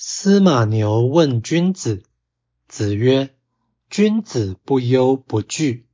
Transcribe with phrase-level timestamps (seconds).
[0.00, 2.04] 司马牛问君子。
[2.68, 3.34] 子曰
[3.90, 5.88] ：“君子不忧不惧。”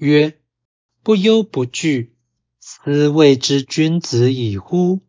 [0.00, 0.40] 曰
[1.04, 2.16] ：“不忧不惧，
[2.60, 5.00] 斯谓之君子矣乎？”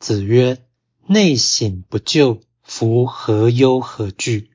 [0.00, 0.64] 子曰
[1.06, 4.52] ：“内省不疚，夫何忧何惧？”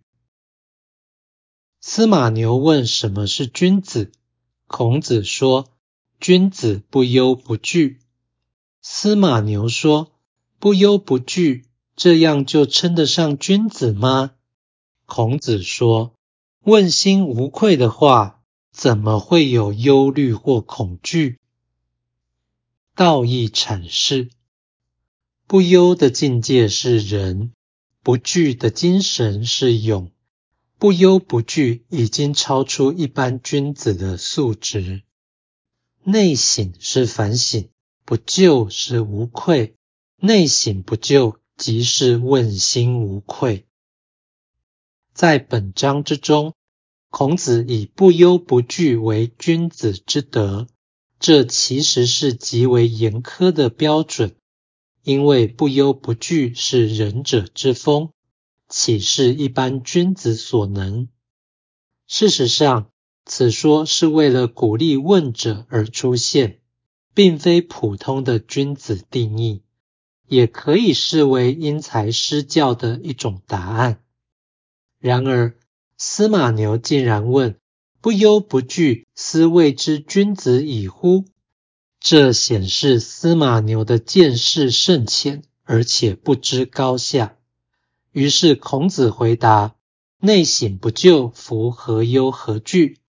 [1.81, 4.11] 司马牛问什么是君子，
[4.65, 5.71] 孔子说
[6.19, 7.99] ：“君子不忧不惧。”
[8.81, 10.15] 司马牛说
[10.57, 14.31] ：“不忧不惧。”这样就称得上君子吗？
[15.05, 16.13] 孔子说
[16.65, 21.39] ：“问心无愧的话，怎么会有忧虑或恐惧？”
[22.95, 24.29] 道义阐释：
[25.47, 27.53] 不忧的境界是仁，
[28.01, 30.11] 不惧的精神是勇。
[30.77, 35.03] 不忧不惧已经超出一般君子的素质。
[36.03, 37.69] 内省是反省，
[38.03, 39.75] 不疚是无愧。
[40.17, 41.37] 内省不疚。
[41.57, 43.65] 即是问心无愧。
[45.13, 46.53] 在本章之中，
[47.09, 50.67] 孔子以不忧不惧为君子之德，
[51.17, 54.35] 这其实是极为严苛的标准，
[55.03, 58.09] 因为不忧不惧是仁者之风，
[58.67, 61.07] 岂是一般君子所能？
[62.05, 62.91] 事实上，
[63.25, 66.59] 此说是为了鼓励问者而出现，
[67.13, 69.61] 并非普通的君子定义。
[70.27, 73.99] 也可以视为因材施教的一种答案。
[74.99, 75.55] 然而，
[75.97, 77.59] 司马牛竟然问
[78.01, 81.25] ：“不忧不惧，斯谓之君子矣乎？”
[81.99, 87.37] 这显示司马牛的见识甚浅，而且不知高下。
[88.11, 89.75] 于是孔子回答
[90.21, 92.99] ：“内省不疚，夫何忧何惧？”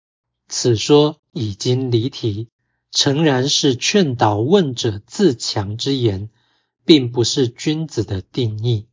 [0.48, 2.48] 此说已经离题，
[2.90, 6.30] 诚然是劝导问者自强之言。
[6.86, 8.86] 并不是君子的定义。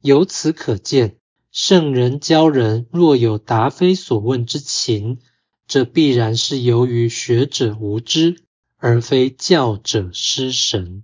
[0.00, 1.16] 由此可见，
[1.50, 5.18] 圣人教人若有答非所问之情，
[5.66, 8.44] 这必然是由于学者无知，
[8.76, 11.02] 而非教者失神。